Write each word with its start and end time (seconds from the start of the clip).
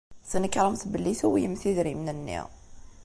Tnekṛemt 0.29 0.83
belli 0.91 1.13
tuwyemt 1.19 1.63
idrimen-nni. 1.69 2.39